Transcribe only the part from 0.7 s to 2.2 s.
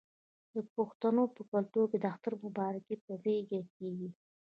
پښتنو په کلتور کې د